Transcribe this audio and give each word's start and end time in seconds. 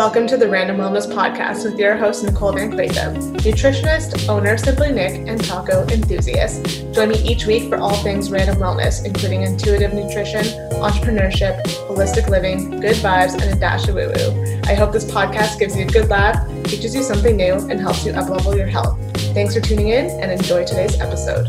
Welcome 0.00 0.26
to 0.28 0.38
the 0.38 0.48
Random 0.48 0.78
Wellness 0.78 1.06
Podcast 1.06 1.62
with 1.62 1.78
your 1.78 1.94
host, 1.94 2.24
Nicole 2.24 2.54
VanQuaethem, 2.54 3.36
nutritionist, 3.40 4.30
owner 4.30 4.56
Simply 4.56 4.92
Nic, 4.92 5.28
and 5.28 5.38
taco 5.44 5.86
enthusiast. 5.88 6.86
Join 6.94 7.10
me 7.10 7.16
each 7.16 7.44
week 7.44 7.68
for 7.68 7.76
all 7.76 7.94
things 7.96 8.30
random 8.30 8.56
wellness, 8.56 9.04
including 9.04 9.42
intuitive 9.42 9.92
nutrition, 9.92 10.42
entrepreneurship, 10.80 11.62
holistic 11.86 12.30
living, 12.30 12.80
good 12.80 12.96
vibes, 12.96 13.34
and 13.34 13.54
a 13.54 13.60
dash 13.60 13.88
of 13.88 13.96
woo 13.96 14.10
woo. 14.10 14.60
I 14.64 14.72
hope 14.72 14.90
this 14.90 15.04
podcast 15.04 15.58
gives 15.58 15.76
you 15.76 15.84
a 15.84 15.88
good 15.88 16.08
laugh, 16.08 16.48
teaches 16.64 16.94
you 16.94 17.02
something 17.02 17.36
new, 17.36 17.56
and 17.68 17.78
helps 17.78 18.06
you 18.06 18.14
uplevel 18.14 18.56
your 18.56 18.68
health. 18.68 18.98
Thanks 19.34 19.52
for 19.52 19.60
tuning 19.60 19.88
in 19.88 20.08
and 20.18 20.32
enjoy 20.32 20.64
today's 20.64 20.98
episode. 20.98 21.46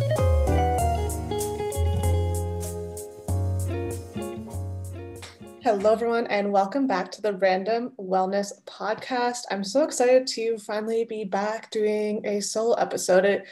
Hello, 5.74 5.94
everyone, 5.94 6.28
and 6.28 6.52
welcome 6.52 6.86
back 6.86 7.10
to 7.14 7.22
the 7.22 7.32
Random 7.32 7.94
Wellness 7.98 8.52
Podcast. 8.66 9.44
I'm 9.50 9.64
so 9.64 9.84
excited 9.84 10.28
to 10.28 10.58
finally 10.58 11.06
be 11.06 11.24
back 11.24 11.72
doing 11.72 12.22
a 12.26 12.42
solo 12.42 12.74
episode. 12.74 13.24
It 13.24 13.48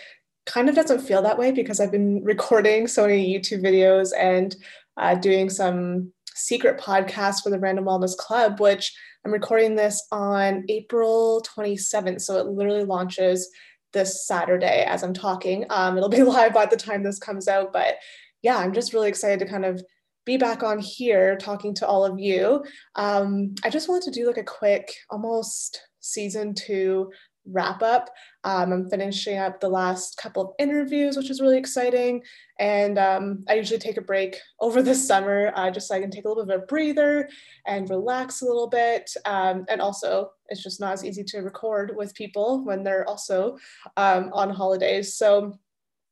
kind 0.46 0.68
of 0.68 0.76
doesn't 0.76 1.00
feel 1.00 1.22
that 1.22 1.38
way 1.38 1.52
because 1.54 1.80
I've 1.80 1.94
been 1.94 2.22
recording 2.26 2.88
so 2.88 3.08
many 3.08 3.34
YouTube 3.34 3.64
videos 3.64 4.10
and 4.20 4.54
uh, 4.98 5.16
doing 5.16 5.50
some 5.50 6.12
secret 6.36 6.78
podcasts 6.78 7.42
for 7.42 7.52
the 7.52 7.60
Random 7.60 7.86
Wellness 7.86 8.18
Club, 8.18 8.60
which 8.60 8.94
I'm 9.26 9.32
recording 9.32 9.76
this 9.76 10.06
on 10.12 10.66
April 10.68 11.42
27th. 11.44 12.20
So 12.20 12.36
it 12.36 12.48
literally 12.48 12.84
launches 12.84 13.50
this 13.94 14.28
Saturday 14.28 14.84
as 14.84 15.04
I'm 15.04 15.14
talking. 15.14 15.66
Um, 15.70 15.96
it'll 15.96 16.10
be 16.10 16.24
live 16.24 16.54
by 16.54 16.66
the 16.66 16.76
time 16.76 17.02
this 17.02 17.18
comes 17.18 17.48
out, 17.48 17.72
but 17.72 17.96
yeah, 18.42 18.58
I'm 18.58 18.74
just 18.74 18.92
really 18.92 19.08
excited 19.08 19.40
to 19.40 19.46
kind 19.46 19.64
of 19.64 19.82
be 20.30 20.38
back 20.38 20.62
on 20.62 20.78
here 20.78 21.36
talking 21.38 21.74
to 21.74 21.88
all 21.88 22.06
of 22.06 22.20
you. 22.20 22.64
Um, 22.94 23.56
I 23.64 23.72
just 23.72 23.90
wanted 23.90 24.14
to 24.14 24.20
do 24.20 24.28
like 24.28 24.38
a 24.38 24.44
quick, 24.44 24.94
almost 25.10 25.82
season 26.02 26.54
two 26.54 27.12
wrap 27.48 27.82
up. 27.82 28.12
Um, 28.44 28.72
I'm 28.72 28.90
finishing 28.92 29.40
up 29.40 29.60
the 29.60 29.70
last 29.70 30.18
couple 30.18 30.44
of 30.44 30.54
interviews, 30.60 31.18
which 31.18 31.32
is 31.32 31.42
really 31.42 31.58
exciting. 31.58 32.22
And 32.60 33.00
um, 33.00 33.44
I 33.50 33.56
usually 33.56 33.80
take 33.80 33.98
a 33.98 34.04
break 34.04 34.38
over 34.60 34.84
the 34.84 34.94
summer 34.94 35.52
uh, 35.56 35.72
just 35.72 35.88
so 35.88 35.96
I 35.96 36.00
can 36.00 36.12
take 36.12 36.26
a 36.26 36.28
little 36.28 36.46
bit 36.46 36.58
of 36.58 36.62
a 36.62 36.66
breather 36.68 37.28
and 37.66 37.90
relax 37.90 38.44
a 38.44 38.46
little 38.46 38.70
bit. 38.70 39.10
Um, 39.26 39.66
and 39.68 39.82
also, 39.82 40.30
it's 40.50 40.62
just 40.62 40.80
not 40.80 40.94
as 40.94 41.04
easy 41.04 41.24
to 41.24 41.40
record 41.40 41.94
with 41.96 42.14
people 42.14 42.64
when 42.66 42.84
they're 42.84 43.10
also 43.10 43.58
um, 43.98 44.30
on 44.34 44.52
holidays. 44.52 45.16
So, 45.16 45.58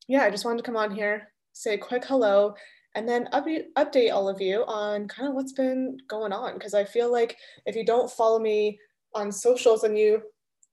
yeah, 0.08 0.24
I 0.24 0.30
just 0.30 0.44
wanted 0.44 0.58
to 0.58 0.64
come 0.64 0.76
on 0.76 0.90
here, 0.90 1.30
say 1.52 1.74
a 1.74 1.78
quick 1.78 2.04
hello, 2.04 2.56
and 2.98 3.08
then 3.08 3.28
up, 3.30 3.46
update 3.76 4.12
all 4.12 4.28
of 4.28 4.40
you 4.40 4.64
on 4.66 5.06
kind 5.06 5.28
of 5.28 5.34
what's 5.34 5.52
been 5.52 5.98
going 6.08 6.32
on. 6.32 6.54
Because 6.54 6.74
I 6.74 6.84
feel 6.84 7.12
like 7.12 7.36
if 7.64 7.76
you 7.76 7.86
don't 7.86 8.10
follow 8.10 8.40
me 8.40 8.76
on 9.14 9.30
socials 9.30 9.84
and 9.84 9.96
you 9.96 10.20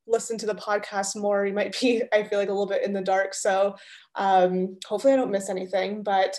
listen 0.07 0.35
to 0.39 0.47
the 0.47 0.55
podcast 0.55 1.15
more, 1.15 1.45
you 1.45 1.53
might 1.53 1.79
be, 1.81 2.01
I 2.11 2.23
feel 2.23 2.39
like, 2.39 2.49
a 2.49 2.51
little 2.51 2.65
bit 2.65 2.83
in 2.83 2.93
the 2.93 3.01
dark. 3.01 3.35
So 3.35 3.75
um, 4.15 4.77
hopefully 4.87 5.13
I 5.13 5.17
don't 5.17 5.31
miss 5.31 5.51
anything. 5.51 6.01
But 6.01 6.35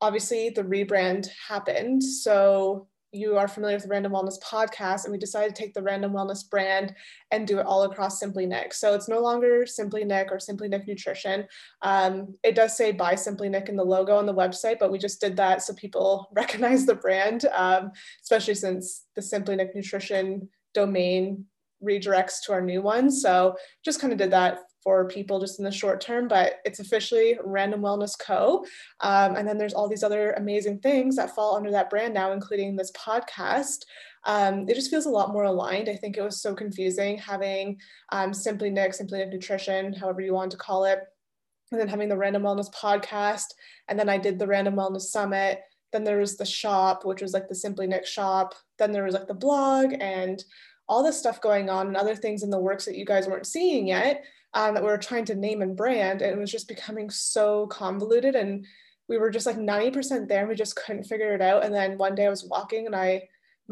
obviously 0.00 0.50
the 0.50 0.64
rebrand 0.64 1.28
happened. 1.48 2.02
So 2.02 2.88
you 3.12 3.36
are 3.36 3.46
familiar 3.46 3.76
with 3.76 3.84
the 3.84 3.90
Random 3.90 4.12
Wellness 4.12 4.42
podcast, 4.42 5.04
and 5.04 5.12
we 5.12 5.18
decided 5.18 5.54
to 5.54 5.62
take 5.62 5.74
the 5.74 5.82
Random 5.82 6.12
Wellness 6.12 6.48
brand 6.48 6.94
and 7.30 7.46
do 7.46 7.58
it 7.58 7.66
all 7.66 7.84
across 7.84 8.18
Simply 8.18 8.46
Nic. 8.46 8.72
So 8.72 8.94
it's 8.94 9.08
no 9.08 9.20
longer 9.20 9.66
Simply 9.66 10.04
Nic 10.04 10.32
or 10.32 10.40
Simply 10.40 10.68
Nic 10.68 10.86
Nutrition. 10.86 11.46
Um, 11.82 12.34
it 12.42 12.54
does 12.54 12.74
say 12.76 12.90
by 12.90 13.14
Simply 13.14 13.50
Nic 13.50 13.68
in 13.68 13.76
the 13.76 13.84
logo 13.84 14.16
on 14.16 14.24
the 14.24 14.34
website, 14.34 14.78
but 14.78 14.90
we 14.90 14.98
just 14.98 15.20
did 15.20 15.36
that 15.36 15.62
so 15.62 15.74
people 15.74 16.28
recognize 16.34 16.86
the 16.86 16.94
brand, 16.94 17.44
um, 17.54 17.92
especially 18.22 18.54
since 18.54 19.04
the 19.14 19.22
Simply 19.22 19.56
Nic 19.56 19.74
Nutrition 19.74 20.48
domain 20.72 21.44
redirects 21.82 22.42
to 22.44 22.52
our 22.52 22.60
new 22.60 22.82
one. 22.82 23.10
So 23.10 23.56
just 23.84 24.00
kind 24.00 24.12
of 24.12 24.18
did 24.18 24.30
that 24.30 24.60
for 24.82 25.06
people 25.06 25.40
just 25.40 25.58
in 25.58 25.64
the 25.64 25.70
short 25.70 26.00
term, 26.00 26.26
but 26.26 26.54
it's 26.64 26.80
officially 26.80 27.38
Random 27.44 27.80
Wellness 27.80 28.18
Co. 28.18 28.64
Um, 29.00 29.36
and 29.36 29.46
then 29.46 29.56
there's 29.56 29.74
all 29.74 29.88
these 29.88 30.02
other 30.02 30.32
amazing 30.32 30.80
things 30.80 31.16
that 31.16 31.34
fall 31.34 31.56
under 31.56 31.70
that 31.70 31.88
brand 31.88 32.14
now, 32.14 32.32
including 32.32 32.74
this 32.74 32.90
podcast. 32.92 33.84
Um, 34.24 34.68
it 34.68 34.74
just 34.74 34.90
feels 34.90 35.06
a 35.06 35.10
lot 35.10 35.32
more 35.32 35.44
aligned. 35.44 35.88
I 35.88 35.96
think 35.96 36.16
it 36.16 36.22
was 36.22 36.40
so 36.40 36.54
confusing 36.54 37.18
having 37.18 37.78
um, 38.10 38.34
Simply 38.34 38.70
Nic, 38.70 38.94
Simply 38.94 39.18
Nic 39.18 39.30
Nutrition, 39.30 39.92
however 39.92 40.20
you 40.20 40.34
want 40.34 40.50
to 40.52 40.56
call 40.56 40.84
it, 40.84 41.00
and 41.70 41.80
then 41.80 41.88
having 41.88 42.08
the 42.08 42.16
Random 42.16 42.42
Wellness 42.42 42.72
podcast. 42.72 43.46
And 43.88 43.98
then 43.98 44.08
I 44.08 44.18
did 44.18 44.38
the 44.38 44.46
Random 44.46 44.74
Wellness 44.74 45.02
Summit. 45.02 45.60
Then 45.92 46.04
there 46.04 46.18
was 46.18 46.36
the 46.36 46.44
shop, 46.44 47.04
which 47.04 47.20
was 47.22 47.34
like 47.34 47.48
the 47.48 47.54
Simply 47.54 47.86
Nic 47.86 48.06
shop. 48.06 48.54
Then 48.78 48.92
there 48.92 49.04
was 49.04 49.14
like 49.14 49.26
the 49.26 49.34
blog 49.34 49.94
and 50.00 50.42
all 50.92 51.02
this 51.02 51.18
stuff 51.18 51.40
going 51.40 51.70
on 51.70 51.86
and 51.86 51.96
other 51.96 52.14
things 52.14 52.42
in 52.42 52.50
the 52.50 52.58
works 52.58 52.84
that 52.84 52.98
you 52.98 53.06
guys 53.06 53.26
weren't 53.26 53.46
seeing 53.46 53.88
yet 53.88 54.24
um, 54.52 54.74
that 54.74 54.82
we 54.82 54.90
were 54.90 54.98
trying 54.98 55.24
to 55.24 55.34
name 55.34 55.62
and 55.62 55.74
brand. 55.74 56.20
And 56.20 56.32
it 56.32 56.38
was 56.38 56.52
just 56.52 56.68
becoming 56.68 57.08
so 57.08 57.66
convoluted. 57.68 58.34
And 58.34 58.66
we 59.08 59.16
were 59.16 59.30
just 59.30 59.46
like 59.46 59.56
90% 59.56 60.28
there 60.28 60.40
and 60.40 60.50
we 60.50 60.54
just 60.54 60.76
couldn't 60.76 61.04
figure 61.04 61.34
it 61.34 61.40
out. 61.40 61.64
And 61.64 61.74
then 61.74 61.96
one 61.96 62.14
day 62.14 62.26
I 62.26 62.28
was 62.28 62.44
walking 62.44 62.84
and 62.84 62.94
I 62.94 63.22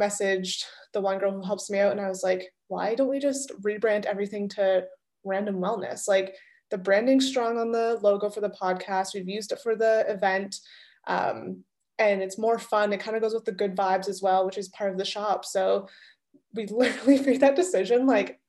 messaged 0.01 0.65
the 0.95 1.03
one 1.03 1.19
girl 1.19 1.33
who 1.33 1.45
helps 1.45 1.69
me 1.69 1.79
out 1.79 1.93
and 1.93 2.01
I 2.01 2.09
was 2.09 2.23
like, 2.23 2.55
why 2.69 2.95
don't 2.95 3.11
we 3.11 3.19
just 3.19 3.53
rebrand 3.61 4.07
everything 4.07 4.49
to 4.51 4.85
random 5.23 5.57
wellness? 5.57 6.09
Like 6.09 6.35
the 6.71 6.79
branding's 6.79 7.29
strong 7.29 7.59
on 7.59 7.71
the 7.71 7.99
logo 8.01 8.31
for 8.31 8.41
the 8.41 8.49
podcast. 8.49 9.13
We've 9.13 9.29
used 9.29 9.53
it 9.53 9.61
for 9.63 9.77
the 9.77 10.07
event. 10.09 10.57
Um, 11.07 11.65
and 11.99 12.23
it's 12.23 12.39
more 12.39 12.59
fun. 12.59 12.95
It 12.95 13.01
kind 13.01 13.15
of 13.15 13.23
goes 13.23 13.35
with 13.35 13.45
the 13.45 13.53
good 13.53 13.77
vibes 13.77 14.09
as 14.09 14.23
well, 14.23 14.47
which 14.47 14.57
is 14.57 14.71
part 14.71 14.91
of 14.91 14.97
the 14.97 15.05
shop. 15.05 15.45
So 15.45 15.87
we 16.55 16.67
literally 16.71 17.21
made 17.21 17.41
that 17.41 17.57
decision 17.57 18.07
like 18.07 18.41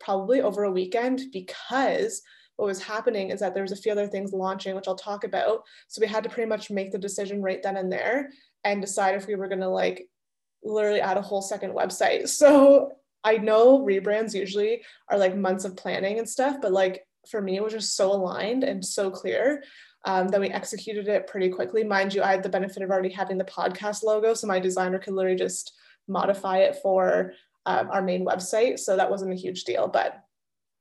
probably 0.00 0.40
over 0.40 0.64
a 0.64 0.72
weekend 0.72 1.22
because 1.32 2.22
what 2.56 2.66
was 2.66 2.82
happening 2.82 3.30
is 3.30 3.40
that 3.40 3.54
there 3.54 3.62
was 3.62 3.72
a 3.72 3.76
few 3.76 3.92
other 3.92 4.06
things 4.06 4.32
launching, 4.32 4.74
which 4.74 4.86
I'll 4.86 4.94
talk 4.94 5.24
about. 5.24 5.62
So 5.88 6.00
we 6.00 6.06
had 6.06 6.22
to 6.24 6.30
pretty 6.30 6.48
much 6.48 6.70
make 6.70 6.92
the 6.92 6.98
decision 6.98 7.42
right 7.42 7.62
then 7.62 7.76
and 7.76 7.90
there 7.90 8.30
and 8.64 8.80
decide 8.80 9.14
if 9.14 9.26
we 9.26 9.36
were 9.36 9.48
going 9.48 9.60
to 9.60 9.68
like 9.68 10.08
literally 10.62 11.00
add 11.00 11.16
a 11.16 11.22
whole 11.22 11.42
second 11.42 11.72
website. 11.74 12.28
So 12.28 12.92
I 13.24 13.36
know 13.36 13.80
rebrands 13.80 14.34
usually 14.34 14.82
are 15.08 15.18
like 15.18 15.36
months 15.36 15.64
of 15.64 15.76
planning 15.76 16.18
and 16.18 16.28
stuff, 16.28 16.56
but 16.60 16.72
like 16.72 17.06
for 17.28 17.40
me, 17.40 17.56
it 17.56 17.62
was 17.62 17.72
just 17.72 17.96
so 17.96 18.12
aligned 18.12 18.64
and 18.64 18.84
so 18.84 19.10
clear 19.10 19.62
um, 20.04 20.28
that 20.28 20.40
we 20.40 20.48
executed 20.48 21.08
it 21.08 21.28
pretty 21.28 21.48
quickly. 21.48 21.84
Mind 21.84 22.12
you, 22.12 22.22
I 22.22 22.32
had 22.32 22.42
the 22.42 22.48
benefit 22.48 22.82
of 22.82 22.90
already 22.90 23.10
having 23.10 23.38
the 23.38 23.44
podcast 23.44 24.02
logo, 24.02 24.34
so 24.34 24.46
my 24.46 24.58
designer 24.58 24.98
could 24.98 25.14
literally 25.14 25.38
just 25.38 25.72
modify 26.08 26.58
it 26.58 26.76
for 26.82 27.32
um, 27.66 27.88
our 27.90 28.02
main 28.02 28.26
website. 28.26 28.78
So 28.78 28.96
that 28.96 29.10
wasn't 29.10 29.32
a 29.32 29.36
huge 29.36 29.64
deal, 29.64 29.88
but 29.88 30.22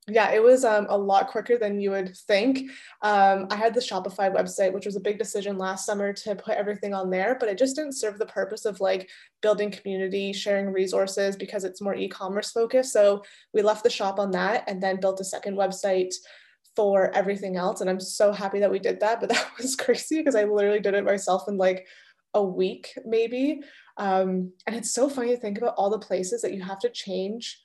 yeah, 0.07 0.31
it 0.31 0.41
was 0.41 0.65
um, 0.65 0.87
a 0.89 0.97
lot 0.97 1.27
quicker 1.27 1.57
than 1.59 1.79
you 1.79 1.91
would 1.91 2.17
think. 2.27 2.71
Um, 3.03 3.47
I 3.51 3.55
had 3.55 3.75
the 3.75 3.79
Shopify 3.79 4.33
website, 4.33 4.73
which 4.73 4.87
was 4.87 4.95
a 4.95 5.01
big 5.01 5.19
decision 5.19 5.59
last 5.59 5.85
summer 5.85 6.11
to 6.11 6.35
put 6.35 6.57
everything 6.57 6.93
on 6.93 7.11
there, 7.11 7.37
but 7.39 7.49
it 7.49 7.57
just 7.57 7.75
didn't 7.75 7.93
serve 7.93 8.17
the 8.17 8.25
purpose 8.25 8.65
of 8.65 8.81
like 8.81 9.09
building 9.41 9.69
community, 9.69 10.33
sharing 10.33 10.73
resources 10.73 11.35
because 11.35 11.63
it's 11.63 11.81
more 11.81 11.93
e 11.93 12.07
commerce 12.07 12.51
focused. 12.51 12.91
So 12.91 13.23
we 13.53 13.61
left 13.61 13.83
the 13.83 13.91
shop 13.91 14.17
on 14.17 14.31
that 14.31 14.63
and 14.67 14.81
then 14.81 14.99
built 14.99 15.19
a 15.19 15.25
second 15.25 15.55
website 15.55 16.13
for 16.75 17.11
everything 17.15 17.55
else. 17.55 17.81
And 17.81 17.89
I'm 17.89 17.99
so 17.99 18.31
happy 18.31 18.59
that 18.59 18.71
we 18.71 18.79
did 18.79 18.99
that, 19.01 19.19
but 19.19 19.29
that 19.29 19.51
was 19.57 19.75
crazy 19.75 20.17
because 20.17 20.35
I 20.35 20.45
literally 20.45 20.79
did 20.79 20.95
it 20.95 21.05
myself 21.05 21.47
in 21.47 21.57
like 21.57 21.85
a 22.33 22.43
week, 22.43 22.97
maybe. 23.05 23.61
Um, 23.97 24.53
and 24.65 24.75
it's 24.75 24.93
so 24.93 25.09
funny 25.09 25.29
to 25.29 25.37
think 25.37 25.57
about 25.57 25.75
all 25.77 25.89
the 25.89 25.99
places 25.99 26.41
that 26.41 26.53
you 26.53 26.61
have 26.63 26.79
to 26.79 26.89
change 26.89 27.61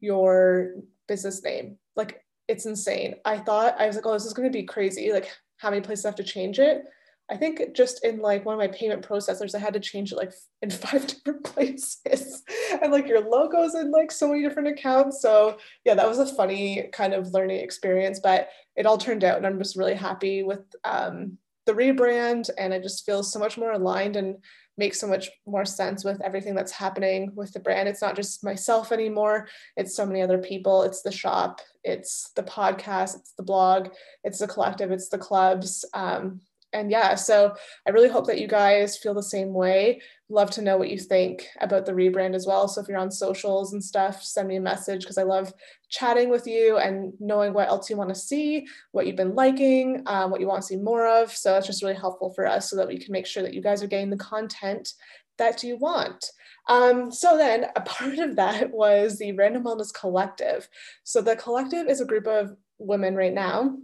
your 0.00 0.74
business 1.06 1.42
name. 1.42 1.78
Like 1.96 2.24
it's 2.46 2.66
insane. 2.66 3.16
I 3.24 3.38
thought 3.38 3.76
I 3.78 3.86
was 3.86 3.96
like, 3.96 4.06
oh, 4.06 4.12
this 4.12 4.24
is 4.24 4.32
going 4.32 4.50
to 4.50 4.56
be 4.56 4.64
crazy. 4.64 5.12
Like 5.12 5.30
how 5.58 5.70
many 5.70 5.82
places 5.82 6.04
I 6.04 6.08
have 6.08 6.16
to 6.16 6.24
change 6.24 6.58
it? 6.58 6.84
I 7.30 7.36
think 7.36 7.74
just 7.74 8.04
in 8.04 8.20
like 8.20 8.46
one 8.46 8.54
of 8.54 8.58
my 8.58 8.68
payment 8.68 9.06
processors, 9.06 9.54
I 9.54 9.58
had 9.58 9.74
to 9.74 9.80
change 9.80 10.12
it 10.12 10.16
like 10.16 10.32
in 10.62 10.70
five 10.70 11.06
different 11.24 11.44
places, 11.44 12.42
and 12.82 12.90
like 12.90 13.06
your 13.06 13.28
logos 13.28 13.74
in 13.74 13.90
like 13.90 14.10
so 14.10 14.28
many 14.28 14.42
different 14.42 14.68
accounts. 14.68 15.20
So 15.20 15.58
yeah, 15.84 15.94
that 15.94 16.08
was 16.08 16.18
a 16.18 16.34
funny 16.34 16.88
kind 16.92 17.12
of 17.12 17.32
learning 17.32 17.60
experience, 17.60 18.20
but 18.20 18.48
it 18.76 18.86
all 18.86 18.98
turned 18.98 19.24
out, 19.24 19.36
and 19.36 19.46
I'm 19.46 19.58
just 19.58 19.76
really 19.76 19.94
happy 19.94 20.42
with 20.42 20.64
um, 20.84 21.36
the 21.68 21.74
rebrand, 21.74 22.48
and 22.56 22.72
it 22.72 22.82
just 22.82 23.04
feels 23.04 23.30
so 23.30 23.38
much 23.38 23.58
more 23.58 23.72
aligned 23.72 24.16
and 24.16 24.36
makes 24.78 24.98
so 24.98 25.06
much 25.06 25.28
more 25.46 25.66
sense 25.66 26.02
with 26.02 26.20
everything 26.22 26.54
that's 26.54 26.72
happening 26.72 27.30
with 27.34 27.52
the 27.52 27.60
brand. 27.60 27.88
It's 27.88 28.00
not 28.00 28.16
just 28.16 28.42
myself 28.42 28.90
anymore, 28.90 29.48
it's 29.76 29.94
so 29.94 30.06
many 30.06 30.22
other 30.22 30.38
people. 30.38 30.82
It's 30.84 31.02
the 31.02 31.12
shop, 31.12 31.60
it's 31.84 32.30
the 32.36 32.42
podcast, 32.42 33.16
it's 33.16 33.34
the 33.36 33.42
blog, 33.42 33.90
it's 34.24 34.38
the 34.38 34.48
collective, 34.48 34.90
it's 34.90 35.10
the 35.10 35.18
clubs. 35.18 35.84
Um, 35.92 36.40
and 36.72 36.90
yeah, 36.90 37.14
so 37.14 37.54
I 37.86 37.90
really 37.90 38.08
hope 38.08 38.26
that 38.26 38.40
you 38.40 38.46
guys 38.46 38.98
feel 38.98 39.14
the 39.14 39.22
same 39.22 39.54
way. 39.54 40.02
Love 40.28 40.50
to 40.52 40.62
know 40.62 40.76
what 40.76 40.90
you 40.90 40.98
think 40.98 41.46
about 41.60 41.86
the 41.86 41.92
rebrand 41.92 42.34
as 42.34 42.46
well. 42.46 42.68
So 42.68 42.82
if 42.82 42.88
you're 42.88 42.98
on 42.98 43.10
socials 43.10 43.72
and 43.72 43.82
stuff, 43.82 44.22
send 44.22 44.48
me 44.48 44.56
a 44.56 44.60
message 44.60 45.00
because 45.00 45.16
I 45.16 45.22
love 45.22 45.52
chatting 45.88 46.28
with 46.28 46.46
you 46.46 46.76
and 46.76 47.14
knowing 47.20 47.54
what 47.54 47.68
else 47.68 47.88
you 47.88 47.96
want 47.96 48.10
to 48.10 48.14
see, 48.14 48.66
what 48.92 49.06
you've 49.06 49.16
been 49.16 49.34
liking, 49.34 50.02
um, 50.06 50.30
what 50.30 50.40
you 50.40 50.46
want 50.46 50.60
to 50.60 50.66
see 50.66 50.76
more 50.76 51.06
of. 51.06 51.32
So 51.32 51.52
that's 51.52 51.66
just 51.66 51.82
really 51.82 51.94
helpful 51.94 52.34
for 52.34 52.46
us 52.46 52.68
so 52.68 52.76
that 52.76 52.88
we 52.88 52.98
can 52.98 53.12
make 53.12 53.26
sure 53.26 53.42
that 53.42 53.54
you 53.54 53.62
guys 53.62 53.82
are 53.82 53.88
getting 53.88 54.10
the 54.10 54.16
content 54.18 54.92
that 55.38 55.62
you 55.62 55.78
want. 55.78 56.26
Um, 56.68 57.10
so 57.10 57.38
then 57.38 57.66
a 57.76 57.80
part 57.86 58.18
of 58.18 58.36
that 58.36 58.70
was 58.70 59.16
the 59.16 59.32
Random 59.32 59.64
Wellness 59.64 59.94
Collective. 59.94 60.68
So 61.04 61.22
the 61.22 61.36
collective 61.36 61.88
is 61.88 62.02
a 62.02 62.06
group 62.06 62.26
of 62.26 62.54
women 62.78 63.14
right 63.14 63.32
now 63.32 63.76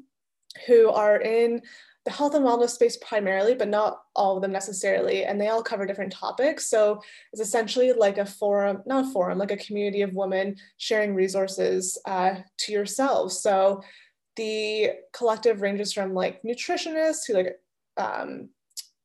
who 0.67 0.91
are 0.91 1.21
in 1.21 1.63
the 2.05 2.11
health 2.11 2.35
and 2.35 2.45
wellness 2.45 2.71
space 2.71 2.99
primarily, 2.99 3.55
but 3.55 3.69
not 3.69 4.03
all 4.15 4.37
of 4.37 4.43
them 4.43 4.53
necessarily. 4.53 5.25
And 5.25 5.41
they 5.41 5.49
all 5.49 5.62
cover 5.62 5.87
different 5.87 6.12
topics. 6.12 6.69
So 6.69 7.01
it's 7.33 7.41
essentially 7.41 7.93
like 7.93 8.19
a 8.19 8.27
forum, 8.27 8.83
not 8.85 9.06
a 9.06 9.12
forum, 9.12 9.39
like 9.39 9.53
a 9.53 9.56
community 9.56 10.03
of 10.03 10.15
women 10.15 10.56
sharing 10.77 11.15
resources 11.15 11.99
uh, 12.06 12.37
to 12.59 12.73
yourselves. 12.73 13.41
So 13.41 13.83
the 14.37 14.91
collective 15.12 15.62
ranges 15.62 15.93
from 15.93 16.12
like 16.12 16.43
nutritionists 16.43 17.27
who 17.27 17.35
like 17.35 17.59
um, 17.97 18.50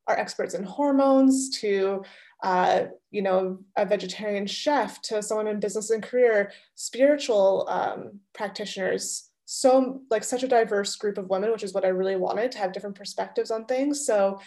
are 0.07 0.17
experts 0.17 0.53
in 0.53 0.63
hormones 0.63 1.57
to 1.59 2.03
uh, 2.43 2.85
you 3.11 3.21
know 3.21 3.59
a 3.75 3.85
vegetarian 3.85 4.47
chef 4.47 5.01
to 5.01 5.21
someone 5.21 5.47
in 5.47 5.59
business 5.59 5.89
and 5.89 6.03
career 6.03 6.51
spiritual 6.75 7.67
um, 7.69 8.19
practitioners 8.33 9.28
so 9.51 10.03
like 10.11 10.23
such 10.23 10.43
a 10.43 10.47
diverse 10.47 10.95
group 10.95 11.17
of 11.17 11.27
women, 11.27 11.51
which 11.51 11.63
is 11.63 11.73
what 11.73 11.83
I 11.83 11.87
really 11.87 12.15
wanted 12.15 12.51
to 12.51 12.59
have 12.59 12.71
different 12.71 12.95
perspectives 12.95 13.49
on 13.49 13.65
things. 13.65 14.05
So 14.05 14.39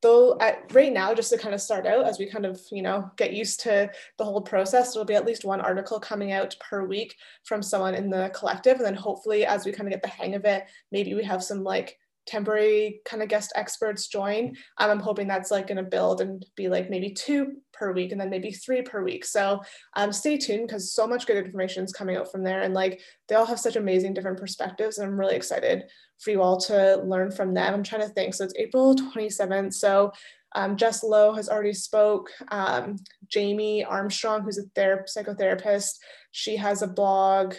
though 0.00 0.38
at 0.40 0.72
right 0.72 0.90
now 0.90 1.12
just 1.12 1.28
to 1.28 1.36
kind 1.36 1.54
of 1.54 1.60
start 1.60 1.86
out 1.86 2.06
as 2.06 2.18
we 2.18 2.30
kind 2.30 2.46
of 2.46 2.58
you 2.70 2.80
know 2.80 3.10
get 3.16 3.34
used 3.34 3.60
to 3.60 3.90
the 4.16 4.24
whole 4.24 4.40
process 4.40 4.94
there'll 4.94 5.04
be 5.04 5.16
at 5.16 5.26
least 5.26 5.44
one 5.44 5.60
article 5.60 5.98
coming 5.98 6.30
out 6.30 6.54
per 6.60 6.86
week 6.86 7.16
from 7.42 7.60
someone 7.60 7.96
in 7.96 8.08
the 8.08 8.30
collective 8.32 8.76
and 8.76 8.86
then 8.86 8.94
hopefully 8.94 9.44
as 9.44 9.66
we 9.66 9.72
kind 9.72 9.88
of 9.88 9.90
get 9.92 10.00
the 10.00 10.08
hang 10.08 10.36
of 10.36 10.44
it 10.44 10.66
maybe 10.92 11.14
we 11.14 11.24
have 11.24 11.42
some 11.42 11.64
like 11.64 11.98
temporary 12.28 13.00
kind 13.04 13.22
of 13.22 13.28
guest 13.28 13.52
experts 13.56 14.06
join. 14.06 14.54
Um, 14.78 14.90
I'm 14.90 15.00
hoping 15.00 15.26
that's 15.26 15.50
like 15.50 15.66
going 15.66 15.78
to 15.78 15.82
build 15.82 16.20
and 16.20 16.44
be 16.54 16.68
like 16.68 16.90
maybe 16.90 17.10
two 17.10 17.56
per 17.72 17.92
week 17.92 18.12
and 18.12 18.20
then 18.20 18.30
maybe 18.30 18.52
three 18.52 18.82
per 18.82 19.02
week. 19.02 19.24
So 19.24 19.62
um, 19.96 20.12
stay 20.12 20.36
tuned 20.36 20.68
because 20.68 20.92
so 20.92 21.06
much 21.06 21.26
good 21.26 21.36
information 21.36 21.84
is 21.84 21.92
coming 21.92 22.16
out 22.16 22.30
from 22.30 22.44
there. 22.44 22.62
And 22.62 22.74
like 22.74 23.00
they 23.28 23.34
all 23.34 23.46
have 23.46 23.58
such 23.58 23.76
amazing 23.76 24.14
different 24.14 24.38
perspectives. 24.38 24.98
And 24.98 25.08
I'm 25.08 25.18
really 25.18 25.36
excited 25.36 25.84
for 26.20 26.30
you 26.30 26.42
all 26.42 26.58
to 26.62 27.02
learn 27.04 27.30
from 27.30 27.54
them. 27.54 27.74
I'm 27.74 27.82
trying 27.82 28.02
to 28.02 28.08
think. 28.08 28.34
So 28.34 28.44
it's 28.44 28.54
April 28.56 28.94
27th. 28.94 29.74
So 29.74 30.12
um, 30.54 30.76
Jess 30.76 31.02
Lowe 31.02 31.34
has 31.34 31.48
already 31.48 31.74
spoke. 31.74 32.30
Um, 32.50 32.96
Jamie 33.28 33.84
Armstrong, 33.84 34.42
who's 34.42 34.58
a 34.58 34.64
ther- 34.74 35.06
psychotherapist, 35.06 35.98
she 36.30 36.56
has 36.56 36.82
a 36.82 36.86
blog 36.86 37.54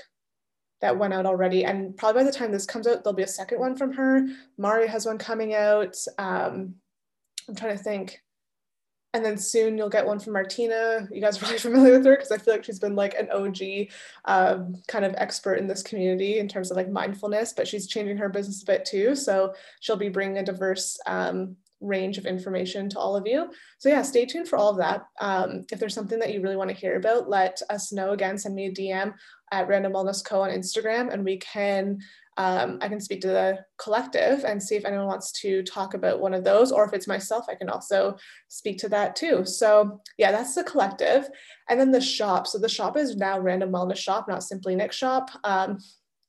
that 0.81 0.97
went 0.97 1.13
out 1.13 1.25
already. 1.25 1.65
And 1.65 1.95
probably 1.95 2.21
by 2.21 2.25
the 2.25 2.35
time 2.35 2.51
this 2.51 2.65
comes 2.65 2.87
out, 2.87 3.03
there'll 3.03 3.15
be 3.15 3.23
a 3.23 3.27
second 3.27 3.59
one 3.59 3.75
from 3.75 3.93
her. 3.93 4.27
Mari 4.57 4.87
has 4.87 5.05
one 5.05 5.17
coming 5.17 5.53
out. 5.53 5.95
Um, 6.17 6.75
I'm 7.47 7.55
trying 7.55 7.77
to 7.77 7.83
think. 7.83 8.21
And 9.13 9.25
then 9.25 9.37
soon 9.39 9.75
you'll 9.77 9.89
get 9.89 10.05
one 10.05 10.19
from 10.19 10.33
Martina. 10.33 11.07
You 11.11 11.19
guys 11.19 11.35
are 11.37 11.39
probably 11.39 11.57
familiar 11.59 11.97
with 11.97 12.05
her 12.05 12.15
because 12.15 12.31
I 12.31 12.37
feel 12.37 12.53
like 12.53 12.63
she's 12.63 12.79
been 12.79 12.95
like 12.95 13.15
an 13.15 13.29
OG 13.31 13.89
um, 14.25 14.75
kind 14.87 15.03
of 15.03 15.15
expert 15.17 15.55
in 15.55 15.67
this 15.67 15.81
community 15.81 16.39
in 16.39 16.47
terms 16.47 16.69
of 16.69 16.77
like 16.77 16.89
mindfulness, 16.89 17.53
but 17.53 17.67
she's 17.67 17.87
changing 17.87 18.17
her 18.17 18.29
business 18.29 18.61
a 18.61 18.65
bit 18.65 18.85
too. 18.85 19.15
So 19.15 19.55
she'll 19.79 19.97
be 19.97 20.09
bringing 20.09 20.37
a 20.37 20.43
diverse 20.43 20.99
um, 21.07 21.57
range 21.81 22.17
of 22.17 22.25
information 22.25 22.89
to 22.89 22.99
all 22.99 23.15
of 23.15 23.25
you. 23.25 23.49
So 23.77 23.89
yeah, 23.89 24.01
stay 24.01 24.25
tuned 24.25 24.47
for 24.47 24.57
all 24.57 24.69
of 24.69 24.77
that. 24.77 25.05
Um, 25.21 25.65
if 25.71 25.79
there's 25.79 25.93
something 25.93 26.19
that 26.19 26.33
you 26.33 26.41
really 26.41 26.55
want 26.55 26.69
to 26.69 26.75
hear 26.75 26.97
about, 26.97 27.29
let 27.29 27.61
us 27.69 27.91
know 27.91 28.11
again, 28.11 28.37
send 28.37 28.55
me 28.55 28.67
a 28.67 28.71
DM 28.71 29.13
at 29.51 29.67
Random 29.67 29.93
Wellness 29.93 30.23
Co 30.23 30.41
on 30.41 30.51
Instagram 30.51 31.11
and 31.11 31.23
we 31.23 31.37
can, 31.37 31.99
um, 32.37 32.77
I 32.81 32.87
can 32.87 32.99
speak 32.99 33.21
to 33.21 33.27
the 33.27 33.59
collective 33.77 34.45
and 34.45 34.61
see 34.61 34.75
if 34.75 34.85
anyone 34.85 35.07
wants 35.07 35.31
to 35.41 35.63
talk 35.63 35.93
about 35.93 36.21
one 36.21 36.33
of 36.33 36.43
those, 36.43 36.71
or 36.71 36.85
if 36.85 36.93
it's 36.93 37.07
myself, 37.07 37.45
I 37.49 37.55
can 37.55 37.69
also 37.69 38.15
speak 38.47 38.77
to 38.79 38.89
that 38.89 39.15
too. 39.15 39.45
So 39.45 40.01
yeah, 40.17 40.31
that's 40.31 40.55
the 40.55 40.63
collective. 40.63 41.29
And 41.69 41.79
then 41.79 41.91
the 41.91 42.01
shop. 42.01 42.47
So 42.47 42.57
the 42.57 42.69
shop 42.69 42.97
is 42.97 43.15
now 43.15 43.39
Random 43.39 43.71
Wellness 43.71 43.97
Shop, 43.97 44.27
not 44.27 44.43
Simply 44.43 44.75
Nic 44.75 44.91
Shop. 44.91 45.29
Um, 45.43 45.79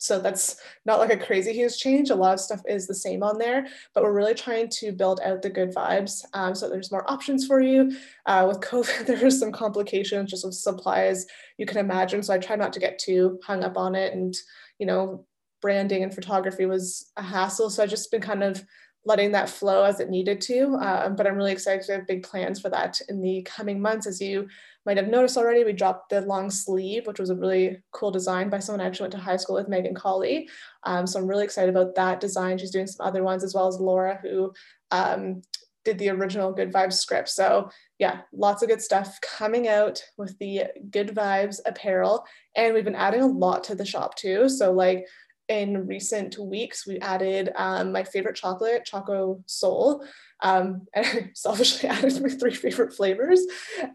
so 0.01 0.19
that's 0.19 0.57
not 0.87 0.99
like 0.99 1.13
a 1.13 1.25
crazy 1.25 1.53
huge 1.53 1.77
change. 1.77 2.09
A 2.09 2.15
lot 2.15 2.33
of 2.33 2.41
stuff 2.41 2.63
is 2.67 2.87
the 2.87 2.95
same 2.95 3.23
on 3.23 3.37
there, 3.37 3.67
but 3.95 4.03
we're 4.03 4.15
really 4.15 4.33
trying 4.35 4.71
to 4.71 4.93
build 4.93 5.21
out 5.23 5.43
the 5.43 5.51
good 5.51 5.75
vibes. 5.75 6.25
Um, 6.33 6.55
so 6.55 6.71
there's 6.71 6.91
more 6.91 7.09
options 7.09 7.47
for 7.47 7.61
you. 7.61 7.93
Uh, 8.25 8.47
with 8.49 8.61
COVID, 8.61 9.05
there 9.07 9.27
are 9.27 9.31
some 9.31 9.53
complications 9.53 10.31
just 10.31 10.47
with 10.47 10.55
supplies 10.55 11.27
you 11.59 11.67
can 11.67 11.77
imagine. 11.77 12.23
So 12.23 12.33
I 12.33 12.39
try 12.39 12.57
not 12.57 12.73
to 12.73 12.81
get 12.81 12.99
too 12.99 13.39
hung 13.45 13.63
up 13.63 13.77
on 13.77 13.95
it. 13.95 14.15
And, 14.15 14.35
you 14.79 14.87
know, 14.87 15.27
branding 15.61 16.03
and 16.03 16.15
photography 16.15 16.65
was 16.65 17.13
a 17.19 17.23
hassle. 17.23 17.69
So 17.69 17.83
I've 17.83 17.91
just 17.91 18.11
been 18.11 18.23
kind 18.23 18.43
of 18.43 18.65
letting 19.05 19.33
that 19.33 19.49
flow 19.49 19.83
as 19.85 19.99
it 19.99 20.11
needed 20.11 20.41
to. 20.43 20.75
Uh, 20.75 21.09
but 21.09 21.27
I'm 21.27 21.37
really 21.37 21.53
excited 21.53 21.85
to 21.87 21.93
have 21.93 22.07
big 22.07 22.23
plans 22.23 22.61
for 22.61 22.69
that 22.71 23.01
in 23.09 23.21
the 23.23 23.43
coming 23.43 23.81
months. 23.81 24.07
As 24.07 24.21
you 24.21 24.49
might 24.85 24.99
have 24.99 25.09
noticed 25.09 25.37
already, 25.37 25.65
we 25.65 25.73
dropped 25.73 26.11
the 26.11 26.21
long 26.23 26.51
sleeve, 26.51 27.07
which 27.07 27.19
was 27.19 27.31
a 27.31 27.35
really 27.35 27.79
cool 27.93 28.11
design 28.11 28.51
by 28.51 28.59
someone 28.59 28.81
I 28.81 28.87
actually 28.87 29.05
went 29.05 29.13
to 29.13 29.19
high 29.19 29.37
school 29.37 29.57
with, 29.57 29.69
Megan 29.69 29.95
Colley. 29.95 30.49
Um, 30.85 31.07
so 31.07 31.19
I'm 31.19 31.27
really 31.27 31.45
excited 31.45 31.71
about 31.71 31.95
that 31.95 32.21
design. 32.21 32.59
She's 32.59 32.71
doing 32.71 32.87
some 32.87 33.07
other 33.07 33.23
ones 33.23 33.43
as 33.43 33.55
well 33.55 33.69
as 33.69 33.81
Laura, 33.81 34.19
who 34.23 34.53
um, 34.91 35.43
did 35.85 35.99
the 35.99 36.11
original 36.11 36.53
Good 36.53 36.73
Vibes 36.73 36.95
script. 36.95 37.31
So 37.31 37.71
yeah, 37.99 38.21
lots 38.33 38.63
of 38.63 38.69
good 38.69 38.83
stuff 38.83 39.19
coming 39.23 39.69
out 39.69 40.03
with 40.19 40.39
the 40.39 40.65
Good 40.91 41.09
Vibes 41.09 41.59
apparel. 41.65 42.25
And 42.55 42.75
we've 42.75 42.85
been 42.85 42.95
adding 42.95 43.23
a 43.23 43.27
lot 43.27 43.65
to 43.65 43.75
the 43.75 43.87
shop 43.87 44.17
too. 44.17 44.49
So 44.49 44.73
like 44.73 45.07
in 45.51 45.89
recent 45.89 46.39
weeks, 46.39 46.87
we 46.87 47.01
added 47.01 47.51
um, 47.57 47.91
my 47.91 48.05
favorite 48.05 48.37
chocolate, 48.37 48.85
Choco 48.85 49.43
Soul. 49.47 50.05
Um, 50.43 50.87
and 50.95 51.05
I 51.05 51.31
selfishly 51.35 51.89
added 51.91 52.23
my 52.23 52.31
three 52.31 52.55
favorite 52.55 52.95
flavors. 52.95 53.45